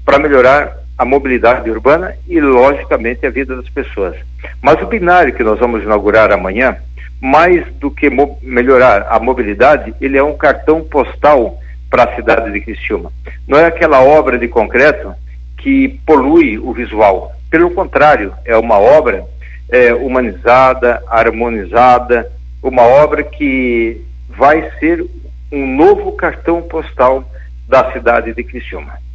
para 0.05 0.19
melhorar 0.19 0.86
a 0.99 1.05
mobilidade 1.05 1.71
urbana 1.71 2.15
e, 2.27 2.41
logicamente, 2.41 3.27
a 3.27 3.31
vida 3.31 3.57
das 3.57 3.69
pessoas. 3.69 4.17
Mas 4.63 4.81
o 4.81 4.87
binário 4.87 5.35
que 5.35 5.45
nós 5.45 5.59
vamos 5.59 5.83
inaugurar 5.83 6.33
amanhã, 6.33 6.77
mais 7.21 7.67
do 7.75 7.91
que 7.91 8.11
melhorar 8.43 9.07
a 9.11 9.19
mobilidade, 9.19 9.95
ele 10.01 10.17
é 10.17 10.23
um 10.23 10.37
cartão 10.37 10.83
postal 10.83 11.59
para 11.91 12.05
a 12.05 12.17
cidade 12.17 12.51
de 12.53 12.61
Criciúma. 12.61 13.13
Não 13.47 13.59
é 13.59 13.67
aquela 13.67 14.03
obra 14.03 14.39
de 14.39 14.49
concreto 14.49 15.15
que 15.59 16.01
polui 16.07 16.59
o 16.59 16.73
visual. 16.73 17.33
Pelo 17.51 17.71
contrário, 17.71 18.35
é 18.45 18.57
uma 18.57 18.79
obra 18.79 19.25
é, 19.71 19.95
humanizada, 19.95 21.03
harmonizada, 21.09 22.31
uma 22.63 22.83
obra 22.83 23.23
que 23.23 24.03
vai 24.29 24.71
ser 24.79 25.05
um 25.53 25.77
novo 25.77 26.13
cartão 26.13 26.63
postal 26.63 27.25
da 27.69 27.93
cidade 27.93 28.33
de 28.35 28.45
Criciúma. 28.45 29.06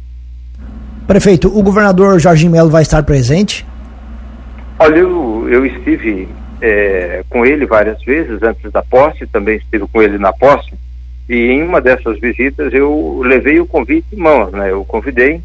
Prefeito, 1.06 1.48
o 1.48 1.62
governador 1.62 2.18
Jorginho 2.18 2.52
Melo 2.52 2.70
vai 2.70 2.82
estar 2.82 3.02
presente? 3.02 3.66
Olha, 4.78 4.96
eu, 4.96 5.48
eu 5.48 5.66
estive 5.66 6.28
é, 6.60 7.24
com 7.28 7.44
ele 7.44 7.66
várias 7.66 8.02
vezes 8.02 8.42
antes 8.42 8.70
da 8.70 8.82
posse, 8.82 9.26
também 9.26 9.56
estive 9.56 9.86
com 9.88 10.00
ele 10.00 10.16
na 10.16 10.32
posse, 10.32 10.72
e 11.28 11.34
em 11.34 11.62
uma 11.62 11.80
dessas 11.80 12.18
visitas 12.20 12.72
eu 12.72 13.20
levei 13.24 13.60
o 13.60 13.66
convite 13.66 14.06
em 14.12 14.16
mãos, 14.16 14.52
né? 14.52 14.70
Eu 14.70 14.84
convidei, 14.84 15.40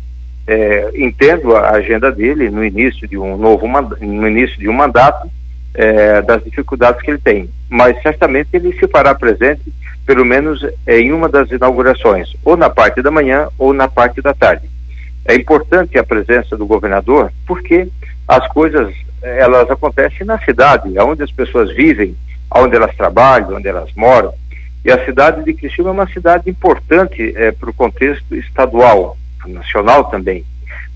é, 0.46 0.92
entendo 0.96 1.56
a 1.56 1.72
agenda 1.72 2.12
dele 2.12 2.50
no 2.50 2.64
início 2.64 3.08
de 3.08 3.18
um 3.18 3.38
novo 3.38 3.68
no 3.68 4.28
início 4.28 4.58
de 4.58 4.70
um 4.70 4.74
mandato, 4.74 5.30
é, 5.74 6.22
das 6.22 6.44
dificuldades 6.44 7.02
que 7.02 7.12
ele 7.12 7.20
tem, 7.20 7.50
mas 7.70 8.02
certamente 8.02 8.50
ele 8.54 8.74
se 8.80 8.88
fará 8.88 9.14
presente, 9.14 9.62
pelo 10.06 10.26
menos 10.26 10.66
em 10.88 11.12
uma 11.12 11.30
das 11.30 11.52
inaugurações, 11.52 12.34
ou 12.44 12.58
na 12.58 12.70
parte 12.70 13.02
da 13.02 13.12
manhã 13.12 13.48
ou 13.58 13.74
na 13.74 13.88
parte 13.88 14.22
da 14.22 14.34
tarde. 14.34 14.68
É 15.28 15.36
importante 15.36 15.98
a 15.98 16.04
presença 16.04 16.56
do 16.56 16.66
governador, 16.66 17.32
porque 17.46 17.90
as 18.28 18.48
coisas 18.48 18.94
elas 19.22 19.70
acontecem 19.70 20.26
na 20.26 20.40
cidade, 20.40 20.98
onde 21.00 21.24
as 21.24 21.32
pessoas 21.32 21.76
vivem, 21.76 22.16
onde 22.54 22.76
elas 22.76 22.96
trabalham, 22.96 23.58
onde 23.58 23.68
elas 23.68 23.92
moram. 23.96 24.34
E 24.86 24.92
a 24.92 25.04
cidade 25.06 25.44
de 25.44 25.54
Criciúma 25.54 25.90
é 25.90 25.94
uma 25.94 26.08
cidade 26.08 26.50
importante 26.50 27.34
é, 27.36 27.52
para 27.52 27.70
o 27.70 27.74
contexto 27.74 28.36
estadual, 28.36 29.18
nacional 29.46 30.06
também. 30.06 30.46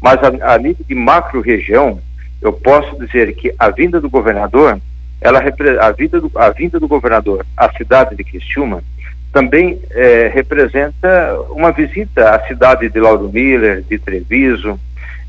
Mas 0.01 0.19
a, 0.23 0.53
a 0.53 0.57
nível 0.57 0.85
de 0.87 0.95
macro-região, 0.95 1.99
eu 2.41 2.53
posso 2.53 2.97
dizer 3.05 3.33
que 3.35 3.53
a 3.59 3.69
vinda 3.69 3.99
do 3.99 4.09
governador, 4.09 4.79
ela 5.19 5.39
a, 5.81 5.91
vida 5.91 6.21
do, 6.21 6.31
a 6.35 6.49
vinda 6.51 6.79
do 6.79 6.87
governador 6.87 7.45
à 7.57 7.71
cidade 7.73 8.15
de 8.15 8.23
Criciúma 8.23 8.83
também 9.31 9.79
é, 9.91 10.29
representa 10.33 11.39
uma 11.51 11.71
visita 11.71 12.35
à 12.35 12.47
cidade 12.47 12.89
de 12.89 12.99
Lauro 12.99 13.29
Miller, 13.31 13.81
de 13.81 13.97
Treviso, 13.97 14.79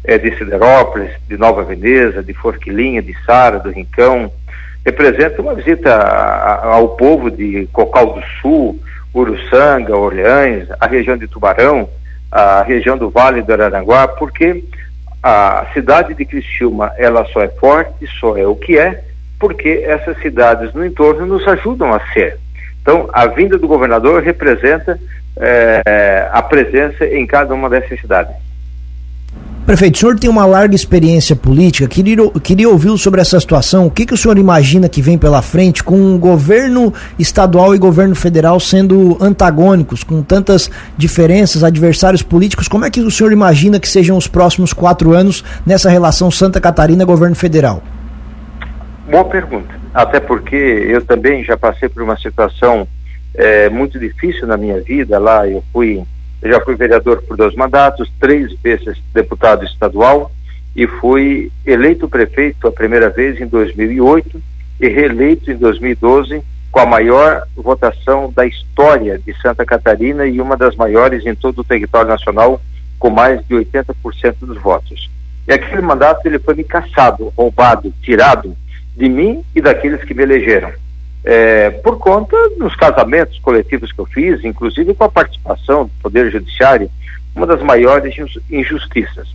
é, 0.04 0.18
de 0.18 0.36
Siderópolis, 0.36 1.12
de 1.28 1.36
Nova 1.36 1.62
Veneza, 1.62 2.22
de 2.22 2.34
Forquilinha, 2.34 3.00
de 3.00 3.14
Sara, 3.24 3.60
do 3.60 3.70
Rincão. 3.70 4.30
Representa 4.84 5.40
uma 5.40 5.54
visita 5.54 5.94
ao 5.94 6.90
povo 6.90 7.30
de 7.30 7.68
Cocal 7.72 8.14
do 8.14 8.22
Sul, 8.40 8.80
Uruçanga, 9.14 9.96
Orleães, 9.96 10.68
a 10.80 10.86
região 10.86 11.16
de 11.16 11.28
Tubarão, 11.28 11.88
a 12.30 12.62
região 12.62 12.98
do 12.98 13.10
Vale 13.10 13.42
do 13.42 13.52
Araranguá, 13.52 14.08
porque 14.08 14.64
a 15.22 15.66
cidade 15.72 16.14
de 16.14 16.24
Criciúma, 16.24 16.92
ela 16.98 17.24
só 17.26 17.42
é 17.42 17.48
forte, 17.48 18.06
só 18.18 18.36
é 18.36 18.44
o 18.44 18.56
que 18.56 18.76
é, 18.76 19.04
porque 19.38 19.84
essas 19.86 20.20
cidades 20.20 20.74
no 20.74 20.84
entorno 20.84 21.26
nos 21.26 21.46
ajudam 21.46 21.94
a 21.94 22.00
ser. 22.12 22.41
Então, 22.82 23.08
a 23.12 23.26
vinda 23.26 23.56
do 23.56 23.68
governador 23.68 24.22
representa 24.22 24.98
é, 25.36 26.28
a 26.30 26.42
presença 26.42 27.06
em 27.06 27.26
cada 27.26 27.54
uma 27.54 27.70
dessas 27.70 28.00
cidades. 28.00 28.34
Prefeito, 29.64 29.94
o 29.94 29.98
senhor 29.98 30.18
tem 30.18 30.28
uma 30.28 30.44
larga 30.44 30.74
experiência 30.74 31.36
política, 31.36 31.86
queria, 31.86 32.16
queria 32.42 32.68
ouvi-lo 32.68 32.98
sobre 32.98 33.20
essa 33.20 33.38
situação. 33.38 33.86
O 33.86 33.90
que, 33.92 34.04
que 34.04 34.12
o 34.12 34.16
senhor 34.16 34.36
imagina 34.36 34.88
que 34.88 35.00
vem 35.00 35.16
pela 35.16 35.40
frente 35.40 35.84
com 35.84 36.16
o 36.16 36.18
governo 36.18 36.92
estadual 37.16 37.72
e 37.72 37.78
governo 37.78 38.16
federal 38.16 38.58
sendo 38.58 39.16
antagônicos, 39.20 40.02
com 40.02 40.20
tantas 40.20 40.68
diferenças, 40.98 41.62
adversários 41.62 42.22
políticos? 42.22 42.66
Como 42.66 42.84
é 42.84 42.90
que 42.90 43.00
o 43.00 43.10
senhor 43.10 43.30
imagina 43.30 43.78
que 43.78 43.88
sejam 43.88 44.16
os 44.16 44.26
próximos 44.26 44.72
quatro 44.72 45.12
anos 45.12 45.44
nessa 45.64 45.88
relação 45.88 46.28
Santa 46.28 46.60
Catarina-governo 46.60 47.36
federal? 47.36 47.80
Boa 49.12 49.26
pergunta. 49.26 49.78
Até 49.92 50.18
porque 50.20 50.56
eu 50.56 51.04
também 51.04 51.44
já 51.44 51.54
passei 51.54 51.86
por 51.86 52.02
uma 52.02 52.16
situação 52.16 52.88
é, 53.34 53.68
muito 53.68 53.98
difícil 53.98 54.46
na 54.46 54.56
minha 54.56 54.80
vida. 54.80 55.18
Lá 55.18 55.46
eu 55.46 55.62
fui 55.70 56.02
eu 56.40 56.50
já 56.50 56.58
fui 56.62 56.74
vereador 56.76 57.20
por 57.20 57.36
dois 57.36 57.54
mandatos, 57.54 58.10
três 58.18 58.58
vezes 58.62 58.96
deputado 59.12 59.66
estadual 59.66 60.32
e 60.74 60.86
fui 60.86 61.52
eleito 61.66 62.08
prefeito 62.08 62.66
a 62.66 62.72
primeira 62.72 63.10
vez 63.10 63.38
em 63.38 63.46
2008 63.46 64.42
e 64.80 64.88
reeleito 64.88 65.50
em 65.52 65.56
2012 65.56 66.42
com 66.70 66.80
a 66.80 66.86
maior 66.86 67.42
votação 67.54 68.32
da 68.34 68.46
história 68.46 69.18
de 69.18 69.38
Santa 69.42 69.66
Catarina 69.66 70.24
e 70.24 70.40
uma 70.40 70.56
das 70.56 70.74
maiores 70.74 71.26
em 71.26 71.34
todo 71.34 71.58
o 71.58 71.64
território 71.64 72.08
nacional, 72.08 72.62
com 72.98 73.10
mais 73.10 73.46
de 73.46 73.54
80% 73.56 74.36
dos 74.40 74.56
votos. 74.56 75.10
E 75.46 75.52
aquele 75.52 75.82
mandato 75.82 76.24
ele 76.24 76.38
foi 76.38 76.54
me 76.54 76.64
caçado, 76.64 77.30
roubado, 77.36 77.92
tirado 78.00 78.56
de 78.96 79.08
mim 79.08 79.44
e 79.54 79.60
daqueles 79.60 80.02
que 80.04 80.14
me 80.14 80.22
elegeram 80.22 80.72
é, 81.24 81.70
por 81.70 81.98
conta 81.98 82.36
dos 82.58 82.74
casamentos 82.74 83.38
coletivos 83.38 83.92
que 83.92 83.98
eu 83.98 84.06
fiz, 84.06 84.44
inclusive 84.44 84.94
com 84.94 85.04
a 85.04 85.08
participação 85.08 85.84
do 85.84 85.92
Poder 86.02 86.30
Judiciário, 86.30 86.90
uma 87.34 87.46
das 87.46 87.62
maiores 87.62 88.14
injustiças. 88.50 89.28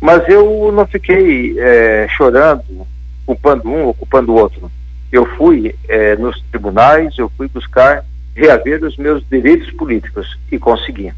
Mas 0.00 0.26
eu 0.28 0.72
não 0.72 0.86
fiquei 0.86 1.58
é, 1.58 2.06
chorando, 2.16 2.86
culpando 3.24 3.68
um 3.68 3.84
ou 3.84 3.94
culpando 3.94 4.32
o 4.32 4.36
outro. 4.36 4.70
Eu 5.12 5.26
fui 5.36 5.74
é, 5.88 6.16
nos 6.16 6.40
tribunais, 6.50 7.16
eu 7.18 7.30
fui 7.36 7.48
buscar 7.48 8.04
reaver 8.34 8.82
os 8.84 8.96
meus 8.96 9.24
direitos 9.28 9.70
políticos 9.72 10.38
e 10.50 10.58
consegui. 10.58 11.12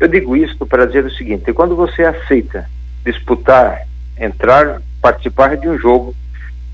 Eu 0.00 0.08
digo 0.08 0.36
isto 0.36 0.66
para 0.66 0.86
dizer 0.86 1.04
o 1.04 1.10
seguinte: 1.10 1.52
quando 1.52 1.76
você 1.76 2.02
aceita 2.02 2.68
disputar, 3.04 3.86
entrar, 4.18 4.80
participar 5.00 5.56
de 5.56 5.68
um 5.68 5.78
jogo, 5.78 6.14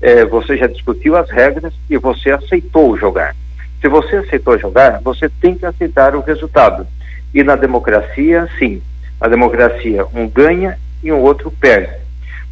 é, 0.01 0.25
você 0.25 0.57
já 0.57 0.67
discutiu 0.67 1.15
as 1.15 1.29
regras 1.29 1.73
e 1.89 1.97
você 1.97 2.31
aceitou 2.31 2.97
jogar. 2.97 3.35
Se 3.81 3.87
você 3.87 4.17
aceitou 4.17 4.57
jogar, 4.57 4.99
você 5.01 5.29
tem 5.29 5.55
que 5.55 5.65
aceitar 5.65 6.15
o 6.15 6.21
resultado. 6.21 6.85
E 7.33 7.43
na 7.43 7.55
democracia, 7.55 8.47
sim. 8.57 8.81
Na 9.19 9.27
democracia, 9.27 10.05
um 10.13 10.27
ganha 10.27 10.77
e 11.03 11.11
um 11.11 11.19
outro 11.19 11.51
perde. 11.51 11.93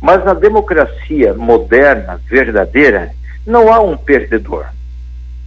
Mas 0.01 0.23
na 0.23 0.33
democracia 0.33 1.33
moderna, 1.33 2.21
verdadeira, 2.29 3.11
não 3.45 3.73
há 3.73 3.79
um 3.79 3.97
perdedor. 3.97 4.65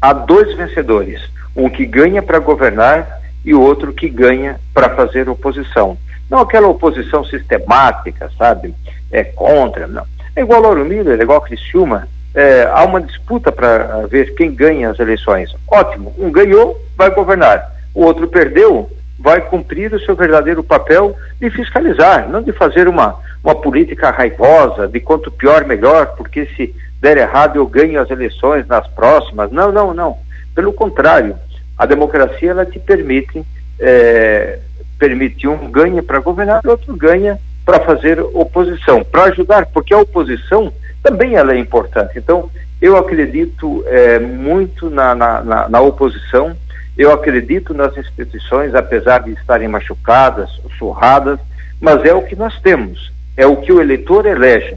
Há 0.01 0.13
dois 0.13 0.57
vencedores: 0.57 1.21
um 1.55 1.69
que 1.69 1.87
ganha 1.87 2.23
para 2.23 2.39
governar 2.39 3.21
e 3.45 3.55
o 3.55 3.61
outro 3.61 3.93
que 3.93 4.09
ganha 4.09 4.59
para 4.75 4.95
fazer 4.97 5.29
oposição. 5.29 5.97
Não 6.29 6.41
aquela 6.41 6.69
oposição 6.69 7.25
sistemática, 7.25 8.31
sabe? 8.37 8.75
É 9.11 9.25
contra, 9.25 9.87
não. 9.87 10.05
É 10.35 10.43
igual 10.43 10.61
Lauro 10.61 10.85
Miller, 10.85 11.19
é 11.19 11.23
igual 11.23 11.41
Criciúma. 11.41 12.09
É, 12.35 12.69
há 12.71 12.85
uma 12.85 13.01
disputa 13.01 13.51
para 13.51 14.07
ver 14.07 14.35
quem 14.35 14.55
ganha 14.55 14.91
as 14.91 14.99
eleições. 14.99 15.55
Ótimo, 15.69 16.15
um 16.19 16.31
ganhou, 16.31 16.81
vai 16.97 17.11
governar. 17.11 17.73
O 17.93 18.05
outro 18.05 18.29
perdeu, 18.29 18.89
vai 19.19 19.41
cumprir 19.41 19.93
o 19.93 20.01
seu 20.01 20.15
verdadeiro 20.15 20.63
papel 20.63 21.17
de 21.41 21.51
fiscalizar, 21.51 22.29
não 22.29 22.43
de 22.43 22.53
fazer 22.53 22.87
uma, 22.87 23.19
uma 23.43 23.55
política 23.55 24.11
raivosa, 24.11 24.87
de 24.87 25.01
quanto 25.01 25.31
pior, 25.31 25.65
melhor, 25.65 26.15
porque 26.17 26.47
se 26.57 26.75
der 27.01 27.17
errado 27.17 27.57
eu 27.57 27.67
ganho 27.67 28.01
as 28.01 28.11
eleições 28.11 28.67
nas 28.69 28.87
próximas. 28.89 29.51
Não, 29.51 29.73
não, 29.73 29.93
não. 29.93 30.19
Pelo 30.55 30.73
contrário, 30.73 31.37
a 31.77 31.85
democracia 31.87 32.51
ela 32.51 32.65
te 32.65 32.79
permite, 32.79 33.45
é, 33.81 34.59
permite 34.99 35.49
um 35.49 35.71
ganha 35.71 36.03
para 36.03 36.21
governar, 36.21 36.61
outro 36.65 36.95
ganha 36.95 37.41
para 37.65 37.81
fazer 37.81 38.21
oposição, 38.21 39.05
para 39.05 39.25
ajudar, 39.25 39.67
porque 39.67 39.95
a 39.95 39.99
oposição 39.99 40.73
também 41.03 41.35
ela 41.35 41.53
é 41.53 41.59
importante. 41.59 42.19
Então, 42.19 42.51
eu 42.81 42.97
acredito 42.97 43.85
é, 43.87 44.19
muito 44.19 44.89
na, 44.89 45.15
na, 45.15 45.43
na, 45.43 45.69
na, 45.69 45.81
oposição, 45.81 46.57
eu 46.97 47.13
acredito 47.13 47.75
nas 47.75 47.97
instituições, 47.97 48.75
apesar 48.75 49.23
de 49.23 49.33
estarem 49.33 49.69
machucadas, 49.69 50.51
surradas, 50.79 51.39
mas 51.81 52.05
é 52.05 52.15
o 52.15 52.23
que 52.23 52.37
nós 52.37 52.59
temos, 52.61 53.13
é 53.37 53.47
o 53.47 53.57
que 53.57 53.73
o 53.73 53.81
eleitor 53.81 54.27
elege. 54.27 54.77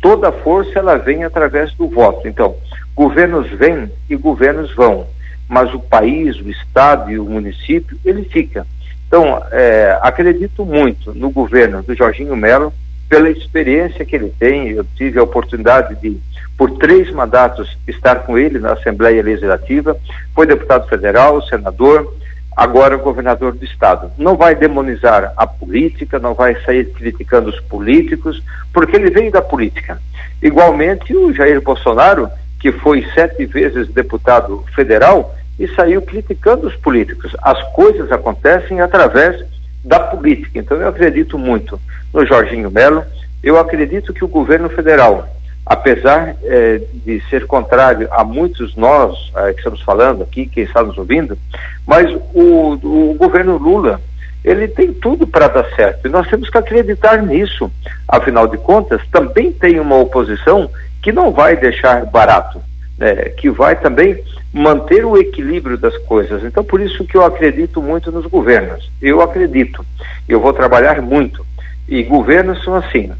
Toda 0.00 0.30
força 0.30 0.78
ela 0.78 0.96
vem 0.96 1.24
através 1.24 1.72
do 1.74 1.88
voto. 1.88 2.28
Então, 2.28 2.56
governos 2.94 3.48
vêm 3.50 3.90
e 4.08 4.16
governos 4.16 4.74
vão, 4.74 5.06
mas 5.48 5.72
o 5.72 5.80
país, 5.80 6.36
o 6.36 6.50
estado 6.50 7.10
e 7.10 7.18
o 7.18 7.24
município, 7.24 7.98
ele 8.04 8.24
fica. 8.24 8.66
Então, 9.06 9.42
é, 9.52 9.98
acredito 10.02 10.64
muito 10.64 11.14
no 11.14 11.30
governo 11.30 11.82
do 11.82 11.94
Jorginho 11.94 12.36
Melo, 12.36 12.72
pela 13.08 13.30
experiência 13.30 14.04
que 14.04 14.16
ele 14.16 14.32
tem. 14.38 14.70
Eu 14.70 14.84
tive 14.96 15.18
a 15.18 15.22
oportunidade 15.22 15.94
de, 15.96 16.18
por 16.56 16.72
três 16.78 17.10
mandatos, 17.12 17.76
estar 17.86 18.16
com 18.20 18.36
ele 18.38 18.58
na 18.58 18.72
Assembleia 18.72 19.22
Legislativa. 19.22 19.96
Foi 20.34 20.46
deputado 20.46 20.88
federal, 20.88 21.40
senador, 21.42 22.12
agora 22.56 22.96
governador 22.96 23.52
do 23.52 23.64
Estado. 23.64 24.10
Não 24.18 24.36
vai 24.36 24.54
demonizar 24.54 25.32
a 25.36 25.46
política, 25.46 26.18
não 26.18 26.34
vai 26.34 26.56
sair 26.62 26.86
criticando 26.92 27.50
os 27.50 27.60
políticos, 27.60 28.42
porque 28.72 28.96
ele 28.96 29.10
veio 29.10 29.30
da 29.30 29.42
política. 29.42 30.00
Igualmente, 30.42 31.14
o 31.14 31.32
Jair 31.32 31.60
Bolsonaro, 31.60 32.28
que 32.58 32.72
foi 32.72 33.06
sete 33.14 33.46
vezes 33.46 33.88
deputado 33.88 34.64
federal, 34.74 35.34
e 35.58 35.66
saiu 35.68 36.02
criticando 36.02 36.66
os 36.66 36.76
políticos. 36.76 37.34
As 37.42 37.60
coisas 37.72 38.10
acontecem 38.12 38.80
através 38.80 39.44
da 39.84 40.00
política. 40.00 40.58
Então 40.58 40.76
eu 40.78 40.88
acredito 40.88 41.38
muito 41.38 41.80
no 42.12 42.26
Jorginho 42.26 42.70
Melo, 42.70 43.04
eu 43.42 43.58
acredito 43.58 44.12
que 44.12 44.24
o 44.24 44.28
governo 44.28 44.68
federal, 44.68 45.28
apesar 45.64 46.36
eh, 46.42 46.80
de 46.92 47.22
ser 47.30 47.46
contrário 47.46 48.08
a 48.10 48.24
muitos 48.24 48.74
nós 48.74 49.30
eh, 49.36 49.52
que 49.52 49.58
estamos 49.58 49.80
falando 49.82 50.22
aqui, 50.22 50.46
quem 50.46 50.64
está 50.64 50.82
nos 50.82 50.98
ouvindo, 50.98 51.38
mas 51.86 52.12
o, 52.34 52.72
o 52.72 53.14
governo 53.14 53.56
Lula, 53.56 54.00
ele 54.44 54.68
tem 54.68 54.92
tudo 54.92 55.26
para 55.26 55.48
dar 55.48 55.64
certo. 55.74 56.06
E 56.06 56.10
nós 56.10 56.28
temos 56.28 56.48
que 56.48 56.58
acreditar 56.58 57.22
nisso. 57.22 57.70
Afinal 58.08 58.46
de 58.46 58.56
contas, 58.58 59.00
também 59.10 59.52
tem 59.52 59.78
uma 59.80 59.96
oposição 59.96 60.70
que 61.02 61.12
não 61.12 61.32
vai 61.32 61.56
deixar 61.56 62.04
barato, 62.06 62.60
né, 62.98 63.14
que 63.36 63.50
vai 63.50 63.76
também 63.76 64.22
manter 64.52 65.04
o 65.04 65.16
equilíbrio 65.16 65.76
das 65.76 65.96
coisas. 65.98 66.42
Então, 66.44 66.64
por 66.64 66.80
isso 66.80 67.04
que 67.04 67.16
eu 67.16 67.24
acredito 67.24 67.82
muito 67.82 68.10
nos 68.10 68.26
governos. 68.26 68.90
Eu 69.00 69.20
acredito. 69.20 69.84
Eu 70.28 70.40
vou 70.40 70.52
trabalhar 70.52 71.02
muito. 71.02 71.44
E 71.88 72.02
governos 72.02 72.62
são 72.64 72.74
assim, 72.74 73.12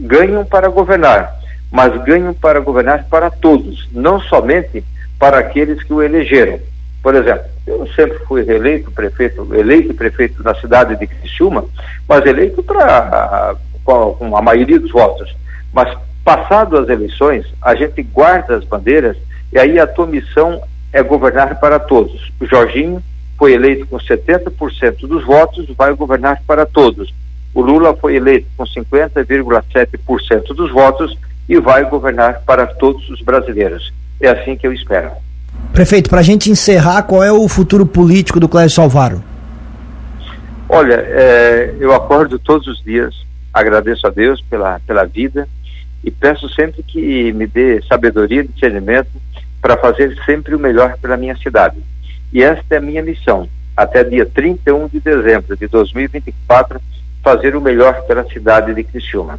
ganham 0.00 0.44
para 0.44 0.68
governar, 0.68 1.34
mas 1.70 1.94
ganham 2.04 2.32
para 2.32 2.58
governar 2.58 3.04
para 3.04 3.30
todos, 3.30 3.86
não 3.92 4.18
somente 4.18 4.82
para 5.18 5.38
aqueles 5.38 5.82
que 5.82 5.92
o 5.92 6.02
elegeram. 6.02 6.58
Por 7.02 7.14
exemplo, 7.14 7.44
eu 7.66 7.86
sempre 7.88 8.18
fui 8.20 8.40
eleito 8.48 8.90
prefeito, 8.90 9.54
eleito 9.54 9.92
prefeito 9.92 10.42
na 10.42 10.54
cidade 10.54 10.96
de 10.96 11.06
Criciúma, 11.06 11.66
mas 12.08 12.24
eleito 12.24 12.62
para 12.62 13.56
com 13.84 14.36
a 14.36 14.42
maioria 14.42 14.78
dos 14.78 14.90
votos. 14.90 15.34
Mas 15.72 15.96
passado 16.28 16.76
as 16.76 16.90
eleições, 16.90 17.46
a 17.62 17.74
gente 17.74 18.02
guarda 18.02 18.54
as 18.54 18.62
bandeiras 18.62 19.16
e 19.50 19.58
aí 19.58 19.78
a 19.78 19.86
tua 19.86 20.06
missão 20.06 20.60
é 20.92 21.02
governar 21.02 21.58
para 21.58 21.78
todos. 21.78 22.30
O 22.38 22.44
Jorginho 22.44 23.02
foi 23.38 23.54
eleito 23.54 23.86
com 23.86 23.96
70% 23.96 25.06
dos 25.06 25.24
votos, 25.24 25.66
vai 25.74 25.94
governar 25.94 26.42
para 26.46 26.66
todos. 26.66 27.14
O 27.54 27.62
Lula 27.62 27.96
foi 27.96 28.16
eleito 28.16 28.46
com 28.58 28.64
50,7% 28.64 30.54
dos 30.54 30.70
votos 30.70 31.16
e 31.48 31.58
vai 31.58 31.88
governar 31.88 32.42
para 32.44 32.66
todos 32.66 33.08
os 33.08 33.22
brasileiros. 33.22 33.90
É 34.20 34.28
assim 34.28 34.54
que 34.54 34.66
eu 34.66 34.72
espero. 34.74 35.12
Prefeito, 35.72 36.10
para 36.10 36.20
a 36.20 36.22
gente 36.22 36.50
encerrar, 36.50 37.04
qual 37.04 37.24
é 37.24 37.32
o 37.32 37.48
futuro 37.48 37.86
político 37.86 38.38
do 38.38 38.50
Clécio 38.50 38.76
Salvaro? 38.76 39.24
Olha, 40.68 41.02
é, 41.08 41.74
eu 41.80 41.94
acordo 41.94 42.38
todos 42.38 42.66
os 42.66 42.84
dias, 42.84 43.14
agradeço 43.50 44.06
a 44.06 44.10
Deus 44.10 44.42
pela, 44.42 44.78
pela 44.80 45.06
vida 45.06 45.48
e 46.02 46.10
peço 46.10 46.48
sempre 46.50 46.82
que 46.82 47.32
me 47.32 47.46
dê 47.46 47.82
sabedoria 47.82 48.40
e 48.40 48.48
discernimento 48.48 49.10
para 49.60 49.76
fazer 49.76 50.16
sempre 50.24 50.54
o 50.54 50.58
melhor 50.58 50.96
pela 50.98 51.16
minha 51.16 51.36
cidade. 51.36 51.76
E 52.32 52.42
esta 52.42 52.74
é 52.74 52.78
a 52.78 52.80
minha 52.80 53.02
missão, 53.02 53.48
até 53.76 54.04
dia 54.04 54.26
31 54.26 54.88
de 54.88 55.00
dezembro 55.00 55.56
de 55.56 55.66
2024, 55.66 56.80
fazer 57.22 57.56
o 57.56 57.60
melhor 57.60 58.02
pela 58.02 58.24
cidade 58.24 58.74
de 58.74 58.84
Criciúma. 58.84 59.38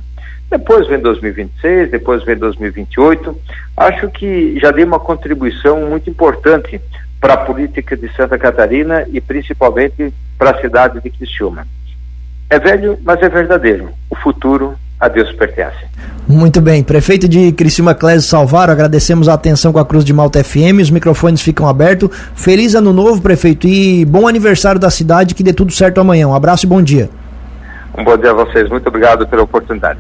Depois 0.50 0.88
vem 0.88 1.00
2026, 1.00 1.92
depois 1.92 2.24
vem 2.24 2.36
2028. 2.36 3.40
Acho 3.78 4.10
que 4.10 4.60
já 4.60 4.72
dei 4.72 4.84
uma 4.84 5.00
contribuição 5.00 5.88
muito 5.88 6.10
importante 6.10 6.82
para 7.22 7.36
a 7.36 7.38
política 7.46 7.96
de 7.96 8.12
Santa 8.16 8.38
Catarina 8.38 9.06
e 9.12 9.22
principalmente 9.22 10.14
para 10.38 10.52
a 10.52 10.62
cidade 10.62 11.00
de 11.02 11.10
Criciúma. 11.10 11.68
É 12.50 12.58
velho, 12.58 12.98
mas 13.04 13.22
é 13.22 13.30
verdadeiro. 13.30 13.92
O 14.10 14.16
futuro 14.16 14.76
a 15.00 15.08
Deus 15.08 15.32
pertence. 15.34 15.78
Muito 16.28 16.62
bem. 16.62 16.84
Prefeito 16.84 17.28
de 17.28 17.52
Criciúma 17.52 17.96
Clésio 17.96 18.28
Salvaro, 18.28 18.72
agradecemos 18.72 19.28
a 19.28 19.34
atenção 19.34 19.74
com 19.74 19.80
a 19.80 19.86
Cruz 19.86 20.06
de 20.06 20.14
Malta 20.14 20.44
FM, 20.44 20.80
os 20.82 20.92
microfones 20.92 21.42
ficam 21.42 21.68
abertos. 21.68 22.10
Feliz 22.36 22.76
ano 22.76 22.94
novo, 22.94 23.22
prefeito, 23.22 23.68
e 23.68 24.06
bom 24.06 24.28
aniversário 24.28 24.80
da 24.80 24.90
cidade, 24.90 25.34
que 25.34 25.44
dê 25.44 25.54
tudo 25.54 25.72
certo 25.72 26.00
amanhã. 26.00 26.28
Um 26.28 26.36
abraço 26.36 26.66
e 26.66 26.70
bom 26.70 26.82
dia. 26.82 27.10
Um 27.98 28.04
bom 28.04 28.18
dia 28.18 28.32
a 28.32 28.34
vocês. 28.34 28.70
Muito 28.70 28.88
obrigado 28.88 29.28
pela 29.28 29.44
oportunidade. 29.44 30.00